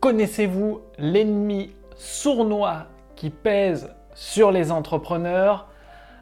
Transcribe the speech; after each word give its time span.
Connaissez-vous 0.00 0.80
l'ennemi 0.98 1.74
sournois 1.94 2.86
qui 3.16 3.28
pèse 3.28 3.94
sur 4.14 4.50
les 4.50 4.72
entrepreneurs? 4.72 5.68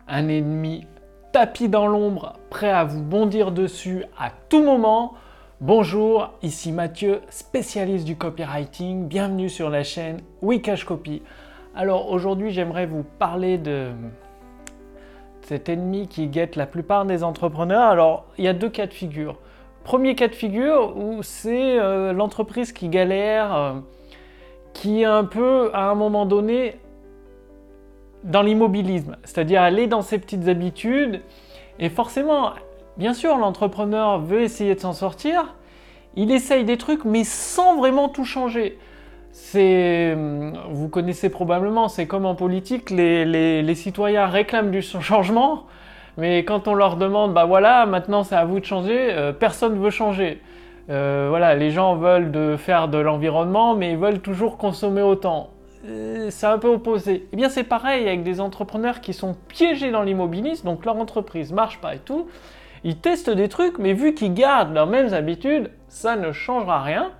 Un 0.08 0.26
ennemi 0.26 0.84
tapis 1.30 1.68
dans 1.68 1.86
l'ombre, 1.86 2.40
prêt 2.50 2.70
à 2.70 2.82
vous 2.82 3.04
bondir 3.04 3.52
dessus 3.52 4.04
à 4.18 4.32
tout 4.48 4.64
moment 4.64 5.14
Bonjour, 5.60 6.30
ici 6.42 6.72
Mathieu, 6.72 7.20
spécialiste 7.30 8.04
du 8.04 8.16
copywriting. 8.16 9.06
Bienvenue 9.06 9.48
sur 9.48 9.70
la 9.70 9.84
chaîne 9.84 10.22
Wikash 10.42 10.84
Copy. 10.84 11.22
Alors 11.76 12.10
aujourd'hui, 12.10 12.50
j'aimerais 12.50 12.86
vous 12.86 13.04
parler 13.04 13.58
de 13.58 13.92
cet 15.42 15.68
ennemi 15.68 16.08
qui 16.08 16.26
guette 16.26 16.56
la 16.56 16.66
plupart 16.66 17.06
des 17.06 17.22
entrepreneurs. 17.22 17.90
Alors, 17.90 18.26
il 18.38 18.44
y 18.44 18.48
a 18.48 18.54
deux 18.54 18.70
cas 18.70 18.88
de 18.88 18.92
figure. 18.92 19.38
Premier 19.88 20.14
cas 20.14 20.28
de 20.28 20.34
figure 20.34 20.94
où 20.98 21.22
c'est 21.22 21.78
euh, 21.78 22.12
l'entreprise 22.12 22.72
qui 22.72 22.90
galère, 22.90 23.56
euh, 23.56 23.72
qui 24.74 25.00
est 25.00 25.06
un 25.06 25.24
peu 25.24 25.70
à 25.72 25.88
un 25.88 25.94
moment 25.94 26.26
donné 26.26 26.76
dans 28.22 28.42
l'immobilisme, 28.42 29.16
c'est-à-dire 29.24 29.64
est 29.64 29.86
dans 29.86 30.02
ses 30.02 30.18
petites 30.18 30.46
habitudes. 30.46 31.22
Et 31.78 31.88
forcément, 31.88 32.50
bien 32.98 33.14
sûr, 33.14 33.38
l'entrepreneur 33.38 34.20
veut 34.20 34.42
essayer 34.42 34.74
de 34.74 34.80
s'en 34.80 34.92
sortir, 34.92 35.56
il 36.16 36.32
essaye 36.32 36.64
des 36.64 36.76
trucs 36.76 37.06
mais 37.06 37.24
sans 37.24 37.78
vraiment 37.78 38.10
tout 38.10 38.26
changer. 38.26 38.78
C'est, 39.32 40.14
vous 40.68 40.90
connaissez 40.90 41.30
probablement, 41.30 41.88
c'est 41.88 42.06
comme 42.06 42.26
en 42.26 42.34
politique, 42.34 42.90
les 42.90 43.74
citoyens 43.74 44.26
réclament 44.26 44.70
du 44.70 44.82
changement, 45.00 45.64
mais 46.18 46.44
quand 46.44 46.68
on 46.68 46.74
leur 46.74 46.96
demande, 46.96 47.32
bah 47.32 47.44
voilà, 47.44 47.86
maintenant 47.86 48.24
c'est 48.24 48.34
à 48.34 48.44
vous 48.44 48.58
de 48.58 48.64
changer, 48.64 49.12
euh, 49.12 49.32
personne 49.32 49.74
ne 49.74 49.78
veut 49.78 49.90
changer. 49.90 50.42
Euh, 50.90 51.26
voilà, 51.28 51.54
les 51.54 51.70
gens 51.70 51.94
veulent 51.94 52.58
faire 52.58 52.88
de 52.88 52.98
l'environnement, 52.98 53.76
mais 53.76 53.92
ils 53.92 53.96
veulent 53.96 54.20
toujours 54.20 54.58
consommer 54.58 55.02
autant. 55.02 55.50
Euh, 55.86 56.26
c'est 56.30 56.46
un 56.46 56.58
peu 56.58 56.68
opposé. 56.68 57.28
Eh 57.32 57.36
bien, 57.36 57.48
c'est 57.48 57.62
pareil 57.62 58.08
avec 58.08 58.24
des 58.24 58.40
entrepreneurs 58.40 59.00
qui 59.00 59.12
sont 59.12 59.36
piégés 59.46 59.92
dans 59.92 60.02
l'immobilisme, 60.02 60.66
donc 60.66 60.84
leur 60.84 60.96
entreprise 60.96 61.52
marche 61.52 61.80
pas 61.80 61.94
et 61.94 61.98
tout. 61.98 62.26
Ils 62.82 62.96
testent 62.96 63.30
des 63.30 63.48
trucs, 63.48 63.78
mais 63.78 63.92
vu 63.92 64.12
qu'ils 64.12 64.34
gardent 64.34 64.74
leurs 64.74 64.86
mêmes 64.88 65.14
habitudes, 65.14 65.70
ça 65.88 66.16
ne 66.16 66.32
changera 66.32 66.82
rien. 66.82 67.12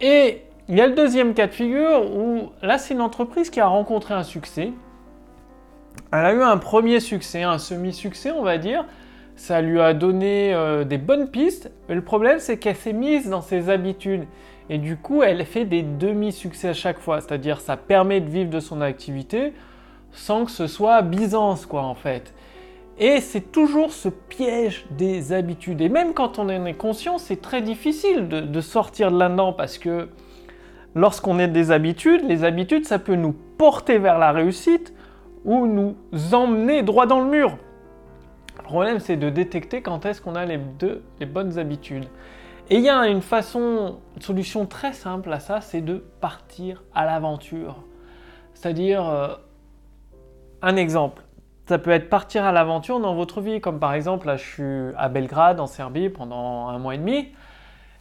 Et 0.00 0.42
il 0.68 0.76
y 0.76 0.82
a 0.82 0.86
le 0.86 0.94
deuxième 0.94 1.32
cas 1.32 1.46
de 1.46 1.52
figure 1.52 2.14
où 2.14 2.50
là, 2.60 2.76
c'est 2.76 2.92
une 2.92 3.00
entreprise 3.00 3.48
qui 3.48 3.60
a 3.60 3.66
rencontré 3.66 4.12
un 4.12 4.22
succès, 4.22 4.72
elle 6.12 6.26
a 6.26 6.32
eu 6.32 6.42
un 6.42 6.58
premier 6.58 7.00
succès, 7.00 7.42
un 7.42 7.58
semi-succès, 7.58 8.30
on 8.30 8.42
va 8.42 8.58
dire. 8.58 8.84
Ça 9.36 9.60
lui 9.60 9.80
a 9.80 9.92
donné 9.92 10.54
euh, 10.54 10.84
des 10.84 10.98
bonnes 10.98 11.28
pistes. 11.28 11.70
Mais 11.88 11.94
le 11.94 12.02
problème, 12.02 12.38
c'est 12.38 12.58
qu'elle 12.58 12.76
s'est 12.76 12.92
mise 12.92 13.28
dans 13.28 13.42
ses 13.42 13.68
habitudes. 13.68 14.24
Et 14.70 14.78
du 14.78 14.96
coup, 14.96 15.22
elle 15.22 15.44
fait 15.44 15.64
des 15.64 15.82
demi-succès 15.82 16.68
à 16.68 16.74
chaque 16.74 16.98
fois. 16.98 17.20
C'est-à-dire, 17.20 17.60
ça 17.60 17.76
permet 17.76 18.20
de 18.20 18.30
vivre 18.30 18.50
de 18.50 18.60
son 18.60 18.80
activité 18.80 19.52
sans 20.12 20.46
que 20.46 20.50
ce 20.50 20.66
soit 20.66 21.02
Byzance, 21.02 21.66
quoi, 21.66 21.82
en 21.82 21.94
fait. 21.94 22.32
Et 22.98 23.20
c'est 23.20 23.52
toujours 23.52 23.92
ce 23.92 24.08
piège 24.08 24.86
des 24.90 25.34
habitudes. 25.34 25.82
Et 25.82 25.90
même 25.90 26.14
quand 26.14 26.38
on 26.38 26.44
en 26.44 26.64
est 26.64 26.74
conscient, 26.74 27.18
c'est 27.18 27.42
très 27.42 27.60
difficile 27.60 28.28
de, 28.28 28.40
de 28.40 28.60
sortir 28.62 29.10
de 29.10 29.18
là-dedans 29.18 29.52
parce 29.52 29.76
que 29.76 30.08
lorsqu'on 30.94 31.38
est 31.38 31.48
des 31.48 31.70
habitudes, 31.70 32.22
les 32.26 32.42
habitudes, 32.42 32.86
ça 32.86 32.98
peut 32.98 33.16
nous 33.16 33.34
porter 33.58 33.98
vers 33.98 34.18
la 34.18 34.32
réussite 34.32 34.94
ou 35.46 35.66
nous 35.66 35.96
emmener 36.34 36.82
droit 36.82 37.06
dans 37.06 37.20
le 37.20 37.30
mur. 37.30 37.56
Le 38.58 38.62
problème, 38.62 38.98
c'est 38.98 39.16
de 39.16 39.30
détecter 39.30 39.80
quand 39.80 40.04
est-ce 40.04 40.20
qu'on 40.20 40.34
a 40.34 40.44
les 40.44 40.58
deux, 40.58 41.02
les 41.20 41.26
bonnes 41.26 41.58
habitudes. 41.58 42.06
Et 42.68 42.76
il 42.76 42.82
y 42.82 42.88
a 42.88 43.06
une 43.06 43.22
façon, 43.22 44.00
une 44.16 44.22
solution 44.22 44.66
très 44.66 44.92
simple 44.92 45.32
à 45.32 45.38
ça, 45.38 45.60
c'est 45.60 45.80
de 45.80 46.04
partir 46.20 46.82
à 46.94 47.06
l'aventure. 47.06 47.76
C'est-à-dire, 48.54 49.08
euh, 49.08 49.28
un 50.62 50.74
exemple, 50.74 51.22
ça 51.68 51.78
peut 51.78 51.90
être 51.90 52.08
partir 52.08 52.44
à 52.44 52.50
l'aventure 52.50 52.98
dans 52.98 53.14
votre 53.14 53.40
vie, 53.40 53.60
comme 53.60 53.78
par 53.78 53.94
exemple, 53.94 54.26
là 54.26 54.36
je 54.36 54.44
suis 54.44 54.94
à 54.96 55.08
Belgrade, 55.08 55.60
en 55.60 55.66
Serbie, 55.66 56.08
pendant 56.08 56.68
un 56.68 56.78
mois 56.78 56.96
et 56.96 56.98
demi 56.98 57.28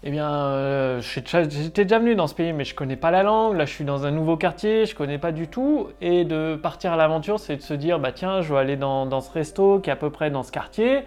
eh 0.03 0.11
bien, 0.11 0.29
euh, 0.29 1.01
j'étais 1.01 1.83
déjà 1.83 1.99
venu 1.99 2.15
dans 2.15 2.27
ce 2.27 2.35
pays, 2.35 2.53
mais 2.53 2.63
je 2.63 2.75
connais 2.75 2.95
pas 2.95 3.11
la 3.11 3.23
langue. 3.23 3.55
Là, 3.55 3.65
je 3.65 3.73
suis 3.73 3.85
dans 3.85 4.05
un 4.05 4.11
nouveau 4.11 4.37
quartier, 4.37 4.85
je 4.85 4.95
connais 4.95 5.17
pas 5.17 5.31
du 5.31 5.47
tout. 5.47 5.87
Et 6.01 6.25
de 6.25 6.55
partir 6.55 6.93
à 6.93 6.95
l'aventure, 6.95 7.39
c'est 7.39 7.55
de 7.55 7.61
se 7.61 7.73
dire, 7.73 7.99
bah 7.99 8.11
tiens, 8.11 8.41
je 8.41 8.53
vais 8.53 8.59
aller 8.59 8.75
dans, 8.77 9.21
ce 9.21 9.31
resto 9.31 9.79
qui 9.79 9.89
est 9.89 9.93
à 9.93 9.95
peu 9.95 10.09
près 10.09 10.29
dans 10.29 10.43
ce 10.43 10.51
quartier. 10.51 11.03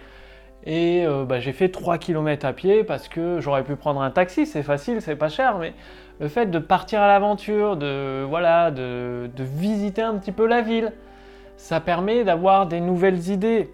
Et 0.65 1.05
euh, 1.05 1.23
bah, 1.23 1.39
j'ai 1.39 1.53
fait 1.53 1.69
3 1.69 1.97
km 1.97 2.45
à 2.45 2.53
pied 2.53 2.83
parce 2.83 3.07
que 3.07 3.39
j'aurais 3.39 3.63
pu 3.63 3.75
prendre 3.77 4.01
un 4.01 4.11
taxi, 4.11 4.45
c'est 4.45 4.63
facile, 4.63 5.01
c'est 5.01 5.15
pas 5.15 5.29
cher, 5.29 5.57
mais 5.57 5.73
le 6.19 6.27
fait 6.27 6.47
de 6.47 6.59
partir 6.59 7.01
à 7.01 7.07
l'aventure, 7.07 7.77
de, 7.77 8.25
voilà, 8.27 8.69
de 8.71 9.29
visiter 9.37 10.01
un 10.01 10.15
petit 10.15 10.33
peu 10.33 10.45
la 10.45 10.61
ville, 10.61 10.91
ça 11.55 11.79
permet 11.79 12.25
d'avoir 12.25 12.67
des 12.67 12.81
nouvelles 12.81 13.29
idées 13.29 13.69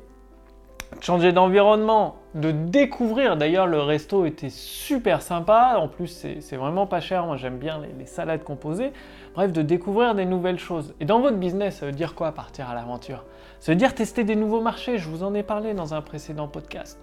changer 1.02 1.32
d'environnement, 1.32 2.16
de 2.34 2.52
découvrir. 2.52 3.38
D'ailleurs, 3.38 3.68
le 3.68 3.80
resto 3.80 4.26
était 4.26 4.50
super 4.50 5.22
sympa. 5.22 5.76
En 5.78 5.88
plus, 5.88 6.28
c'est 6.40 6.56
vraiment 6.56 6.88
pas 6.88 7.00
cher. 7.00 7.26
Moi, 7.26 7.38
j'aime 7.38 7.58
bien 7.58 7.82
les, 7.98 8.06
salades 8.06 8.44
composées. 8.44 8.92
Bref, 9.34 9.52
de 9.52 9.62
découvrir 9.62 10.16
des 10.16 10.26
nouvelles 10.26 10.60
choses. 10.60 10.94
Et 11.00 11.06
dans 11.06 11.20
votre 11.20 11.38
business, 11.38 11.78
ça 11.78 11.86
veut 11.86 11.92
dire 11.92 12.16
quoi 12.16 12.32
partir 12.32 12.70
à 12.70 12.76
l'aventure? 12.76 13.26
Ça 13.60 13.72
veut 13.72 13.78
dire 13.78 13.94
tester 13.94 14.24
des 14.24 14.36
nouveaux 14.36 14.62
marchés. 14.62 14.98
Je 14.98 15.10
vous 15.10 15.24
en 15.24 15.34
ai 15.34 15.44
parlé 15.44 15.74
dans 15.74 15.94
un 15.94 16.02
précédent 16.02 16.48
podcast. 16.48 17.00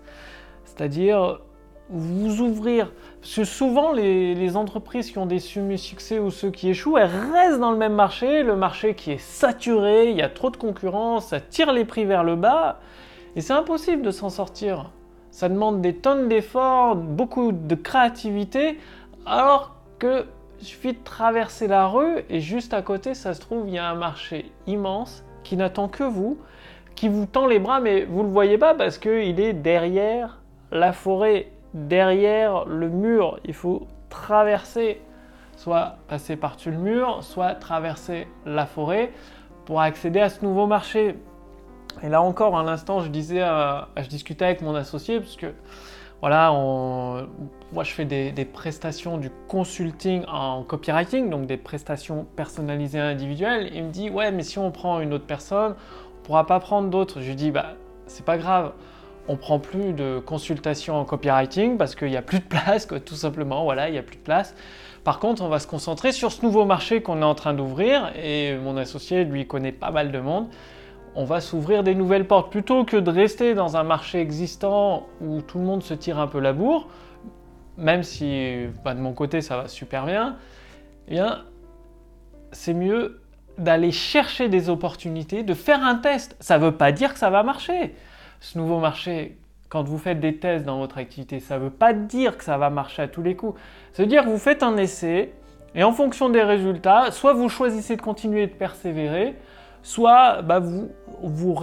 C'est-à-dire 0.64 1.40
vous 1.90 2.40
ouvrir. 2.40 2.90
Parce 3.20 3.36
que 3.36 3.44
souvent, 3.44 3.92
les, 3.92 4.56
entreprises 4.56 5.10
qui 5.10 5.18
ont 5.18 5.26
des 5.26 5.38
succès 5.38 6.18
ou 6.18 6.30
ceux 6.30 6.50
qui 6.50 6.70
échouent, 6.70 6.98
elles 6.98 7.10
restent 7.32 7.60
dans 7.60 7.70
le 7.70 7.76
même 7.76 7.94
marché. 7.94 8.42
Le 8.42 8.56
marché 8.56 8.94
qui 8.94 9.12
est 9.12 9.20
saturé, 9.20 10.10
il 10.10 10.16
y 10.16 10.22
a 10.22 10.28
trop 10.28 10.50
de 10.50 10.56
concurrence, 10.56 11.28
ça 11.28 11.40
tire 11.40 11.72
les 11.72 11.84
prix 11.84 12.04
vers 12.04 12.24
le 12.24 12.36
bas. 12.36 12.80
Et 13.36 13.40
c'est 13.40 13.52
impossible 13.52 14.02
de 14.02 14.10
s'en 14.10 14.30
sortir. 14.30 14.90
Ça 15.30 15.48
demande 15.48 15.80
des 15.80 15.96
tonnes 15.96 16.28
d'efforts, 16.28 16.96
beaucoup 16.96 17.52
de 17.52 17.74
créativité, 17.74 18.78
alors 19.24 19.74
que 19.98 20.26
suffit 20.58 20.92
de 20.92 21.02
traverser 21.02 21.66
la 21.66 21.86
rue 21.86 22.24
et 22.28 22.40
juste 22.40 22.74
à 22.74 22.82
côté, 22.82 23.14
ça 23.14 23.34
se 23.34 23.40
trouve, 23.40 23.68
il 23.68 23.74
y 23.74 23.78
a 23.78 23.88
un 23.88 23.94
marché 23.94 24.52
immense 24.66 25.24
qui 25.42 25.56
n'attend 25.56 25.88
que 25.88 26.04
vous, 26.04 26.38
qui 26.94 27.08
vous 27.08 27.26
tend 27.26 27.46
les 27.46 27.58
bras, 27.58 27.80
mais 27.80 28.04
vous 28.04 28.20
ne 28.20 28.26
le 28.26 28.32
voyez 28.32 28.58
pas 28.58 28.74
parce 28.74 28.98
qu'il 28.98 29.40
est 29.40 29.52
derrière 29.54 30.40
la 30.70 30.92
forêt, 30.92 31.50
derrière 31.74 32.64
le 32.66 32.88
mur. 32.88 33.40
Il 33.44 33.54
faut 33.54 33.86
traverser, 34.08 35.00
soit 35.56 35.96
passer 36.08 36.36
par-dessus 36.36 36.70
le 36.70 36.78
mur, 36.78 37.18
soit 37.22 37.54
traverser 37.54 38.28
la 38.46 38.66
forêt 38.66 39.12
pour 39.64 39.80
accéder 39.80 40.20
à 40.20 40.28
ce 40.28 40.44
nouveau 40.44 40.66
marché. 40.66 41.16
Et 42.02 42.08
là 42.08 42.22
encore, 42.22 42.58
à 42.58 42.62
l'instant, 42.62 43.00
je 43.00 43.08
disais, 43.08 43.40
je 43.96 44.08
discutais 44.08 44.44
avec 44.44 44.62
mon 44.62 44.74
associé 44.74 45.20
parce 45.20 45.36
que 45.36 45.52
voilà, 46.20 46.52
moi 46.52 47.82
je 47.82 47.90
fais 47.90 48.04
des, 48.04 48.44
prestations 48.44 49.18
du 49.18 49.28
consulting 49.48 50.24
en 50.28 50.62
copywriting, 50.62 51.28
donc 51.30 51.46
des 51.46 51.56
prestations 51.56 52.26
personnalisées 52.36 53.00
individuelles. 53.00 53.70
Il 53.74 53.84
me 53.84 53.90
dit 53.90 54.08
ouais, 54.08 54.30
mais 54.30 54.44
si 54.44 54.58
on 54.58 54.70
prend 54.70 55.00
une 55.00 55.12
autre 55.14 55.26
personne, 55.26 55.74
on 56.20 56.22
pourra 56.24 56.46
pas 56.46 56.60
prendre 56.60 56.90
d'autres. 56.90 57.20
Je 57.20 57.28
lui 57.28 57.34
dis 57.34 57.50
bah 57.50 57.74
c'est 58.06 58.24
pas 58.24 58.38
grave, 58.38 58.72
on 59.26 59.36
prend 59.36 59.58
plus 59.58 59.92
de 59.92 60.20
consultations 60.24 60.94
en 60.94 61.04
copywriting 61.04 61.76
parce 61.76 61.96
qu'il 61.96 62.08
n'y 62.08 62.16
a 62.16 62.22
plus 62.22 62.38
de 62.38 62.44
place, 62.44 62.86
tout 63.04 63.16
simplement. 63.16 63.64
Voilà, 63.64 63.88
il 63.88 63.92
n'y 63.92 63.98
a 63.98 64.02
plus 64.02 64.16
de 64.16 64.22
place. 64.22 64.54
Par 65.02 65.18
contre, 65.18 65.42
on 65.42 65.48
va 65.48 65.58
se 65.58 65.66
concentrer 65.66 66.12
sur 66.12 66.30
ce 66.30 66.42
nouveau 66.42 66.64
marché 66.64 67.02
qu'on 67.02 67.20
est 67.22 67.24
en 67.24 67.34
train 67.34 67.54
d'ouvrir 67.54 68.12
et 68.16 68.56
mon 68.56 68.76
associé 68.76 69.24
lui 69.24 69.48
connaît 69.48 69.72
pas 69.72 69.90
mal 69.90 70.12
de 70.12 70.20
monde 70.20 70.46
on 71.14 71.24
va 71.24 71.40
s'ouvrir 71.40 71.82
des 71.82 71.94
nouvelles 71.94 72.26
portes. 72.26 72.50
Plutôt 72.50 72.84
que 72.84 72.96
de 72.96 73.10
rester 73.10 73.54
dans 73.54 73.76
un 73.76 73.82
marché 73.82 74.20
existant 74.20 75.06
où 75.20 75.42
tout 75.42 75.58
le 75.58 75.64
monde 75.64 75.82
se 75.82 75.94
tire 75.94 76.18
un 76.18 76.26
peu 76.26 76.40
la 76.40 76.52
bourre, 76.52 76.88
même 77.76 78.02
si 78.02 78.66
bah, 78.84 78.94
de 78.94 79.00
mon 79.00 79.12
côté 79.12 79.40
ça 79.40 79.56
va 79.56 79.68
super 79.68 80.06
bien, 80.06 80.36
eh 81.08 81.12
bien 81.12 81.44
c'est 82.52 82.74
mieux 82.74 83.20
d'aller 83.58 83.92
chercher 83.92 84.48
des 84.48 84.68
opportunités, 84.68 85.42
de 85.42 85.54
faire 85.54 85.82
un 85.82 85.96
test. 85.96 86.36
Ça 86.40 86.58
ne 86.58 86.64
veut 86.64 86.76
pas 86.76 86.92
dire 86.92 87.12
que 87.12 87.18
ça 87.18 87.30
va 87.30 87.42
marcher. 87.42 87.94
Ce 88.40 88.58
nouveau 88.58 88.78
marché, 88.78 89.38
quand 89.68 89.82
vous 89.82 89.98
faites 89.98 90.20
des 90.20 90.36
tests 90.36 90.64
dans 90.64 90.78
votre 90.78 90.98
activité, 90.98 91.40
ça 91.40 91.58
ne 91.58 91.64
veut 91.64 91.70
pas 91.70 91.92
dire 91.92 92.36
que 92.36 92.44
ça 92.44 92.58
va 92.58 92.70
marcher 92.70 93.02
à 93.02 93.08
tous 93.08 93.22
les 93.22 93.36
coups. 93.36 93.58
Ça 93.92 94.02
veut 94.02 94.08
dire 94.08 94.24
que 94.24 94.30
vous 94.30 94.38
faites 94.38 94.62
un 94.62 94.76
essai 94.76 95.32
et 95.74 95.84
en 95.84 95.92
fonction 95.92 96.28
des 96.28 96.42
résultats, 96.42 97.10
soit 97.10 97.32
vous 97.32 97.48
choisissez 97.48 97.96
de 97.96 98.02
continuer 98.02 98.46
de 98.46 98.52
persévérer, 98.52 99.36
soit 99.82 100.42
bah, 100.42 100.58
vous 100.58 100.90
vous 101.22 101.56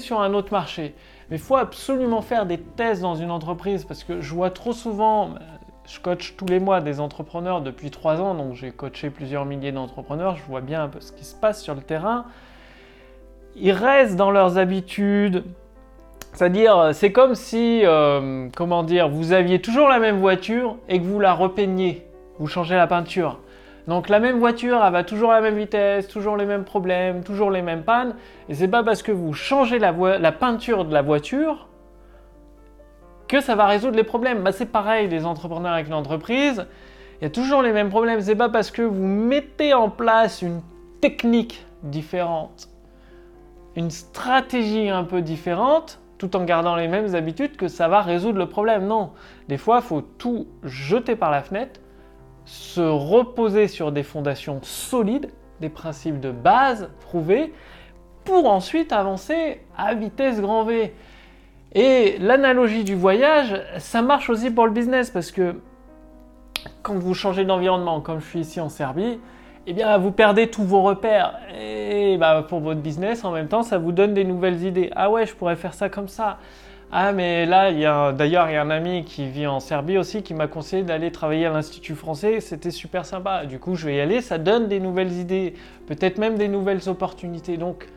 sur 0.00 0.20
un 0.20 0.34
autre 0.34 0.52
marché. 0.52 0.94
Mais 1.30 1.36
il 1.36 1.42
faut 1.42 1.56
absolument 1.56 2.22
faire 2.22 2.46
des 2.46 2.58
tests 2.58 3.02
dans 3.02 3.14
une 3.14 3.30
entreprise 3.30 3.84
parce 3.84 4.04
que 4.04 4.20
je 4.20 4.34
vois 4.34 4.50
trop 4.50 4.72
souvent, 4.72 5.28
bah, 5.28 5.40
je 5.86 6.00
coach 6.00 6.34
tous 6.36 6.46
les 6.46 6.58
mois 6.58 6.80
des 6.80 7.00
entrepreneurs 7.00 7.60
depuis 7.60 7.90
trois 7.90 8.20
ans, 8.20 8.34
donc 8.34 8.54
j'ai 8.54 8.70
coaché 8.70 9.10
plusieurs 9.10 9.44
milliers 9.44 9.72
d'entrepreneurs, 9.72 10.36
je 10.36 10.42
vois 10.44 10.60
bien 10.60 10.84
un 10.84 10.88
peu 10.88 11.00
ce 11.00 11.12
qui 11.12 11.24
se 11.24 11.34
passe 11.34 11.62
sur 11.62 11.74
le 11.74 11.82
terrain. 11.82 12.26
Ils 13.56 13.72
restent 13.72 14.16
dans 14.16 14.30
leurs 14.30 14.58
habitudes. 14.58 15.44
C'est-à-dire, 16.32 16.90
c'est 16.92 17.12
comme 17.12 17.34
si, 17.34 17.80
euh, 17.84 18.48
comment 18.54 18.82
dire, 18.82 19.08
vous 19.08 19.32
aviez 19.32 19.60
toujours 19.60 19.88
la 19.88 19.98
même 19.98 20.20
voiture 20.20 20.76
et 20.88 20.98
que 20.98 21.04
vous 21.04 21.18
la 21.18 21.32
repeigniez. 21.32 22.06
vous 22.38 22.46
changez 22.46 22.74
la 22.74 22.86
peinture. 22.86 23.40
Donc 23.86 24.08
la 24.08 24.18
même 24.18 24.38
voiture, 24.38 24.82
elle 24.84 24.92
va 24.92 25.04
toujours 25.04 25.30
à 25.30 25.36
la 25.36 25.40
même 25.40 25.56
vitesse, 25.56 26.08
toujours 26.08 26.36
les 26.36 26.44
mêmes 26.44 26.64
problèmes, 26.64 27.22
toujours 27.22 27.50
les 27.50 27.62
mêmes 27.62 27.84
pannes. 27.84 28.16
Et 28.48 28.54
c'est 28.54 28.68
pas 28.68 28.82
parce 28.82 29.02
que 29.02 29.12
vous 29.12 29.32
changez 29.32 29.78
la, 29.78 29.92
peinture 30.32 30.84
de 30.84 30.92
la 30.92 31.02
voiture 31.02 31.68
que 33.28 33.40
ça 33.40 33.54
va 33.54 33.66
résoudre 33.66 33.96
les 33.96 34.04
problèmes. 34.04 34.42
Bah, 34.42 34.52
c'est 34.52 34.66
pareil, 34.66 35.08
les 35.08 35.24
entrepreneurs 35.24 35.72
avec 35.72 35.88
l'entreprise, 35.88 36.66
il 37.20 37.24
y 37.24 37.26
a 37.26 37.30
toujours 37.30 37.62
les 37.62 37.72
mêmes 37.72 37.88
problèmes. 37.88 38.20
C'est 38.20 38.34
pas 38.34 38.48
parce 38.48 38.72
que 38.72 38.82
vous 38.82 39.06
mettez 39.06 39.72
en 39.72 39.88
place 39.88 40.42
une 40.42 40.62
technique 41.00 41.64
différente, 41.84 42.68
une 43.76 43.90
stratégie 43.90 44.88
un 44.88 45.04
peu 45.04 45.22
différente, 45.22 46.00
tout 46.18 46.34
en 46.34 46.44
gardant 46.44 46.74
les 46.74 46.88
mêmes 46.88 47.14
habitudes, 47.14 47.56
que 47.56 47.68
ça 47.68 47.86
va 47.86 48.00
résoudre 48.00 48.38
le 48.38 48.48
problème. 48.48 48.86
Non, 48.86 49.12
des 49.48 49.58
fois, 49.58 49.76
il 49.76 49.82
faut 49.82 50.00
tout 50.00 50.48
jeter 50.64 51.14
par 51.14 51.30
la 51.30 51.42
fenêtre 51.42 51.78
se 52.46 52.80
reposer 52.80 53.68
sur 53.68 53.92
des 53.92 54.02
fondations 54.02 54.60
solides, 54.62 55.30
des 55.60 55.68
principes 55.68 56.20
de 56.20 56.30
base 56.30 56.88
prouvés, 57.00 57.52
pour 58.24 58.48
ensuite 58.50 58.92
avancer 58.92 59.60
à 59.76 59.94
vitesse 59.94 60.40
grand 60.40 60.64
V. 60.64 60.94
Et 61.74 62.16
l'analogie 62.18 62.84
du 62.84 62.94
voyage, 62.94 63.60
ça 63.78 64.00
marche 64.00 64.30
aussi 64.30 64.50
pour 64.50 64.66
le 64.66 64.72
business 64.72 65.10
parce 65.10 65.30
que 65.30 65.56
quand 66.82 66.94
vous 66.94 67.14
changez 67.14 67.44
d'environnement, 67.44 68.00
comme 68.00 68.20
je 68.20 68.26
suis 68.26 68.40
ici 68.40 68.60
en 68.60 68.68
Serbie, 68.68 69.20
eh 69.66 69.72
bien 69.72 69.98
vous 69.98 70.12
perdez 70.12 70.48
tous 70.48 70.62
vos 70.62 70.82
repères. 70.82 71.38
Et 71.60 72.16
bah, 72.18 72.44
pour 72.48 72.60
votre 72.60 72.80
business, 72.80 73.24
en 73.24 73.32
même 73.32 73.48
temps, 73.48 73.62
ça 73.62 73.78
vous 73.78 73.92
donne 73.92 74.14
des 74.14 74.24
nouvelles 74.24 74.64
idées. 74.64 74.90
Ah 74.94 75.10
ouais, 75.10 75.26
je 75.26 75.34
pourrais 75.34 75.56
faire 75.56 75.74
ça 75.74 75.88
comme 75.88 76.08
ça. 76.08 76.38
Ah, 76.92 77.12
mais 77.12 77.46
là, 77.46 77.72
d'ailleurs, 78.12 78.48
il 78.48 78.54
y 78.54 78.56
a 78.56 78.62
un 78.62 78.70
ami 78.70 79.04
qui 79.04 79.28
vit 79.28 79.46
en 79.46 79.58
Serbie 79.58 79.98
aussi 79.98 80.22
qui 80.22 80.34
m'a 80.34 80.46
conseillé 80.46 80.84
d'aller 80.84 81.10
travailler 81.10 81.46
à 81.46 81.50
l'Institut 81.50 81.96
français. 81.96 82.40
C'était 82.40 82.70
super 82.70 83.04
sympa. 83.04 83.44
Du 83.44 83.58
coup, 83.58 83.74
je 83.74 83.86
vais 83.86 83.96
y 83.96 84.00
aller. 84.00 84.20
Ça 84.20 84.38
donne 84.38 84.68
des 84.68 84.78
nouvelles 84.78 85.12
idées, 85.12 85.54
peut-être 85.86 86.18
même 86.18 86.38
des 86.38 86.48
nouvelles 86.48 86.88
opportunités. 86.88 87.56
Donc, 87.56 87.88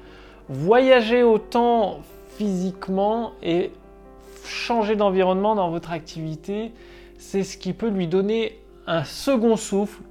voyager 0.49 1.21
autant 1.21 1.99
physiquement 2.37 3.33
et 3.43 3.71
changer 4.43 4.95
d'environnement 4.95 5.53
dans 5.53 5.69
votre 5.69 5.91
activité, 5.91 6.71
c'est 7.17 7.43
ce 7.43 7.57
qui 7.57 7.73
peut 7.73 7.89
lui 7.89 8.07
donner 8.07 8.59
un 8.87 9.03
second 9.03 9.55
souffle, 9.55 10.01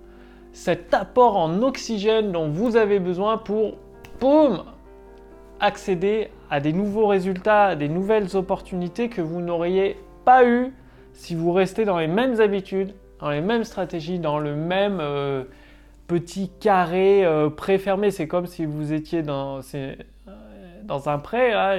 cet 0.53 0.95
apport 0.95 1.37
en 1.37 1.63
oxygène 1.63 2.31
dont 2.31 2.49
vous 2.49 2.77
avez 2.77 3.01
besoin 3.01 3.39
pour, 3.39 3.77
boum, 4.21 4.63
accéder 5.59 6.31
à 6.51 6.61
des 6.61 6.73
nouveaux 6.73 7.07
résultats, 7.07 7.67
à 7.67 7.77
des 7.77 7.89
nouvelles 7.89 8.37
opportunités 8.37 9.09
que 9.09 9.21
vous 9.21 9.41
n'auriez 9.41 9.97
pas 10.25 10.47
eu 10.47 10.73
si 11.13 11.35
vous 11.35 11.53
restez 11.53 11.85
dans 11.85 11.99
les 11.99 12.07
mêmes 12.07 12.41
habitudes, 12.41 12.95
dans 13.21 13.31
les 13.31 13.41
mêmes 13.41 13.65
stratégies, 13.65 14.19
dans 14.19 14.39
le 14.39 14.55
même 14.55 14.99
euh, 15.01 15.45
petit 16.07 16.51
carré 16.61 17.25
euh, 17.25 17.51
préfermé. 17.51 18.11
C'est 18.11 18.29
comme 18.29 18.47
si 18.47 18.65
vous 18.65 18.93
étiez 18.93 19.23
dans, 19.23 19.61
euh, 19.75 19.95
dans 20.85 21.09
un 21.09 21.19
pré, 21.19 21.51
là, 21.51 21.77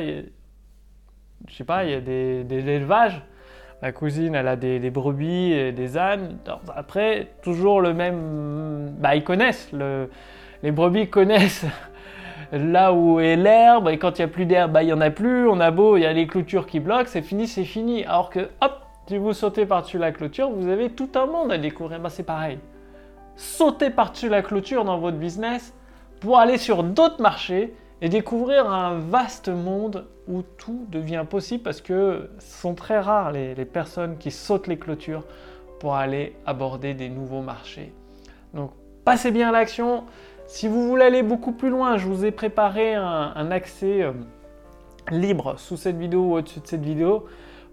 je 1.47 1.55
sais 1.55 1.63
pas, 1.63 1.85
il 1.85 1.91
y 1.91 1.93
a 1.93 2.01
des, 2.01 2.69
élevages. 2.69 3.21
Ma 3.81 3.93
cousine, 3.93 4.35
elle 4.35 4.49
a 4.49 4.57
des, 4.57 4.89
brebis 4.89 5.53
et 5.53 5.71
des 5.71 5.97
ânes. 5.97 6.37
Pré, 6.87 7.29
toujours 7.41 7.79
le 7.79 7.93
même. 7.93 8.93
Bah, 8.99 9.15
ils 9.15 9.23
connaissent. 9.23 9.71
Le, 9.71 10.09
les 10.63 10.71
brebis 10.71 11.09
connaissent 11.09 11.65
là 12.51 12.93
où 12.93 13.19
est 13.19 13.35
l'herbe, 13.35 13.89
et 13.89 13.97
quand 13.97 14.17
il 14.17 14.21
n'y 14.21 14.25
a 14.25 14.27
plus 14.27 14.45
d'herbe, 14.45 14.71
bah, 14.71 14.83
il 14.83 14.87
n'y 14.87 14.93
en 14.93 15.01
a 15.01 15.11
plus, 15.11 15.47
on 15.47 15.59
a 15.59 15.71
beau, 15.71 15.97
il 15.97 16.01
y 16.01 16.05
a 16.05 16.13
les 16.13 16.27
clôtures 16.27 16.65
qui 16.65 16.79
bloquent, 16.79 17.07
c'est 17.07 17.21
fini, 17.21 17.47
c'est 17.47 17.63
fini. 17.63 18.03
Alors 18.05 18.29
que, 18.29 18.49
hop, 18.61 18.81
si 19.07 19.17
vous 19.17 19.33
sautez 19.33 19.65
par-dessus 19.65 19.97
la 19.97 20.11
clôture, 20.11 20.49
vous 20.49 20.67
avez 20.67 20.89
tout 20.91 21.09
un 21.15 21.25
monde 21.25 21.51
à 21.51 21.57
découvrir. 21.57 21.99
Bah, 21.99 22.09
c'est 22.09 22.23
pareil. 22.23 22.59
Sautez 23.35 23.89
par-dessus 23.89 24.29
la 24.29 24.41
clôture 24.41 24.85
dans 24.85 24.97
votre 24.97 25.17
business 25.17 25.73
pour 26.19 26.37
aller 26.37 26.57
sur 26.57 26.83
d'autres 26.83 27.21
marchés 27.21 27.73
et 28.01 28.09
découvrir 28.09 28.69
un 28.69 28.99
vaste 28.99 29.49
monde 29.49 30.05
où 30.27 30.41
tout 30.41 30.85
devient 30.89 31.25
possible 31.29 31.63
parce 31.63 31.81
que 31.81 32.29
ce 32.39 32.61
sont 32.61 32.75
très 32.75 32.99
rares 32.99 33.31
les, 33.31 33.55
les 33.55 33.65
personnes 33.65 34.17
qui 34.17 34.31
sautent 34.31 34.67
les 34.67 34.77
clôtures 34.77 35.23
pour 35.79 35.95
aller 35.95 36.35
aborder 36.45 36.93
des 36.93 37.09
nouveaux 37.09 37.41
marchés. 37.41 37.93
Donc, 38.53 38.71
passez 39.09 39.31
bien 39.31 39.51
l'action. 39.51 40.03
Si 40.45 40.67
vous 40.67 40.87
voulez 40.87 41.05
aller 41.05 41.23
beaucoup 41.23 41.51
plus 41.51 41.71
loin, 41.71 41.97
je 41.97 42.05
vous 42.05 42.25
ai 42.25 42.29
préparé 42.31 42.93
un, 42.93 43.49
accès 43.49 44.03
euh, 44.03 44.11
libre 45.09 45.55
sous 45.57 45.77
cette 45.77 45.97
vidéo 45.97 46.25
ou 46.25 46.35
au-dessus 46.35 46.59
de 46.59 46.67
cette 46.67 46.83
vidéo 46.83 47.25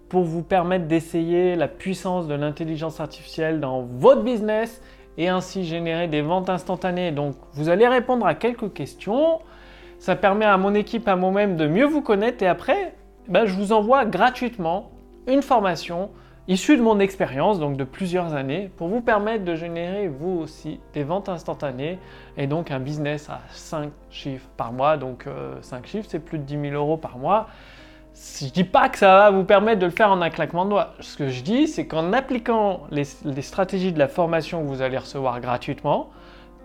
pour 0.09 0.23
vous 0.23 0.41
permettre 0.41 0.87
d'essayer 0.87 1.55
la 1.55 1.67
puissance 1.67 2.27
de 2.27 2.33
l'intelligence 2.33 2.99
artificielle 2.99 3.59
dans 3.59 3.83
votre 3.83 4.23
business 4.23 4.81
et 5.19 5.29
ainsi 5.29 5.63
générer 5.63 6.07
des 6.07 6.23
ventes 6.23 6.49
instantanées. 6.49 7.11
Donc 7.11 7.35
vous 7.53 7.69
allez 7.69 7.87
répondre 7.87 8.25
à 8.25 8.33
quelques 8.33 8.73
questions. 8.73 9.37
Ça 9.99 10.15
permet 10.15 10.45
à 10.45 10.57
mon 10.57 10.73
équipe, 10.73 11.07
à 11.07 11.15
moi-même 11.15 11.55
de 11.55 11.67
mieux 11.67 11.85
vous 11.85 12.01
connaître 12.01 12.41
et 12.41 12.47
après, 12.47 12.95
ben, 13.27 13.45
je 13.45 13.53
vous 13.53 13.73
envoie 13.73 14.05
gratuitement 14.05 14.89
une 15.27 15.43
formation 15.43 16.09
issu 16.47 16.77
de 16.77 16.81
mon 16.81 16.99
expérience, 16.99 17.59
donc 17.59 17.77
de 17.77 17.83
plusieurs 17.83 18.33
années, 18.33 18.71
pour 18.77 18.87
vous 18.87 19.01
permettre 19.01 19.43
de 19.43 19.55
générer 19.55 20.07
vous 20.07 20.39
aussi 20.39 20.79
des 20.93 21.03
ventes 21.03 21.29
instantanées 21.29 21.99
et 22.37 22.47
donc 22.47 22.71
un 22.71 22.79
business 22.79 23.29
à 23.29 23.41
5 23.49 23.91
chiffres 24.09 24.47
par 24.55 24.71
mois. 24.71 24.97
Donc 24.97 25.25
5 25.61 25.77
euh, 25.77 25.87
chiffres, 25.87 26.07
c'est 26.09 26.19
plus 26.19 26.39
de 26.39 26.43
10 26.43 26.69
000 26.69 26.75
euros 26.75 26.97
par 26.97 27.17
mois. 27.17 27.47
Je 28.39 28.45
ne 28.45 28.49
dis 28.49 28.63
pas 28.63 28.89
que 28.89 28.97
ça 28.97 29.15
va 29.15 29.31
vous 29.31 29.43
permettre 29.43 29.79
de 29.79 29.85
le 29.85 29.91
faire 29.91 30.11
en 30.11 30.21
un 30.21 30.29
claquement 30.29 30.65
de 30.65 30.71
doigts. 30.71 30.93
Ce 31.01 31.17
que 31.17 31.29
je 31.29 31.43
dis, 31.43 31.67
c'est 31.67 31.85
qu'en 31.85 32.13
appliquant 32.13 32.87
les, 32.89 33.03
stratégies 33.03 33.91
de 33.91 33.99
la 33.99 34.07
formation 34.07 34.63
que 34.63 34.67
vous 34.67 34.81
allez 34.81 34.97
recevoir 34.97 35.39
gratuitement, 35.39 36.09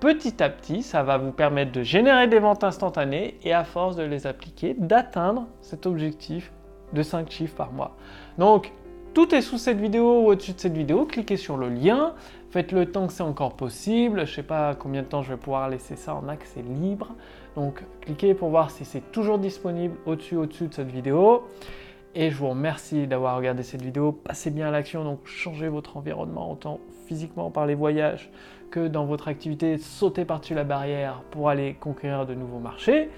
petit 0.00 0.42
à 0.42 0.48
petit, 0.48 0.82
ça 0.82 1.02
va 1.02 1.18
vous 1.18 1.32
permettre 1.32 1.72
de 1.72 1.82
générer 1.82 2.26
des 2.26 2.38
ventes 2.38 2.64
instantanées 2.64 3.38
et 3.42 3.52
à 3.52 3.64
force 3.64 3.96
de 3.96 4.02
les 4.02 4.26
appliquer, 4.26 4.74
d'atteindre 4.78 5.46
cet 5.60 5.86
objectif 5.86 6.52
de 6.94 7.02
5 7.02 7.30
chiffres 7.30 7.56
par 7.56 7.72
mois. 7.72 7.96
Donc, 8.38 8.72
tout 9.14 9.34
est 9.34 9.42
sous 9.42 9.58
cette 9.58 9.78
vidéo 9.78 10.22
ou 10.22 10.26
au-dessus 10.28 10.52
de 10.52 10.60
cette 10.60 10.76
vidéo. 10.76 11.04
Cliquez 11.04 11.36
sur 11.36 11.56
le 11.56 11.68
lien. 11.68 12.14
Faites 12.50 12.72
le 12.72 12.86
temps 12.86 13.06
que 13.06 13.12
c'est 13.12 13.22
encore 13.22 13.54
possible. 13.54 14.26
Je 14.26 14.30
ne 14.30 14.36
sais 14.36 14.42
pas 14.42 14.74
combien 14.74 15.02
de 15.02 15.06
temps 15.06 15.22
je 15.22 15.30
vais 15.30 15.36
pouvoir 15.36 15.68
laisser 15.68 15.96
ça 15.96 16.14
en 16.14 16.28
accès 16.28 16.62
libre. 16.62 17.14
Donc 17.54 17.82
cliquez 18.00 18.34
pour 18.34 18.50
voir 18.50 18.70
si 18.70 18.84
c'est 18.84 19.12
toujours 19.12 19.38
disponible 19.38 19.96
au-dessus, 20.06 20.36
au-dessus 20.36 20.68
de 20.68 20.74
cette 20.74 20.90
vidéo. 20.90 21.44
Et 22.14 22.30
je 22.30 22.36
vous 22.36 22.50
remercie 22.50 23.06
d'avoir 23.06 23.36
regardé 23.36 23.62
cette 23.62 23.82
vidéo. 23.82 24.12
Passez 24.12 24.50
bien 24.50 24.68
à 24.68 24.70
l'action, 24.70 25.02
donc 25.04 25.20
changez 25.24 25.68
votre 25.68 25.96
environnement 25.96 26.50
autant 26.50 26.78
physiquement 27.06 27.50
par 27.50 27.66
les 27.66 27.74
voyages 27.74 28.30
que 28.70 28.86
dans 28.86 29.06
votre 29.06 29.28
activité. 29.28 29.78
Sautez 29.78 30.24
par-dessus 30.24 30.54
la 30.54 30.64
barrière 30.64 31.22
pour 31.30 31.48
aller 31.48 31.74
conquérir 31.74 32.26
de 32.26 32.34
nouveaux 32.34 32.58
marchés. 32.58 33.08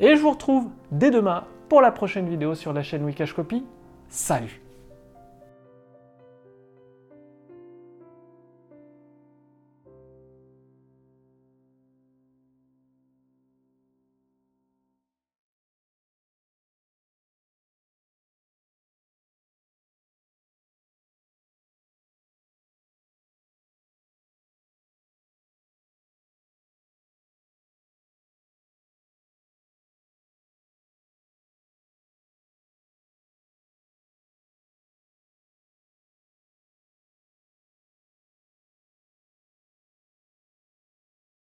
Et 0.00 0.16
je 0.16 0.20
vous 0.20 0.30
retrouve 0.30 0.68
dès 0.90 1.10
demain 1.10 1.44
pour 1.68 1.80
la 1.80 1.92
prochaine 1.92 2.28
vidéo 2.28 2.54
sur 2.54 2.72
la 2.72 2.82
chaîne 2.82 3.04
Wikash 3.04 3.32
Copy. 3.32 3.64
Salut 4.08 4.69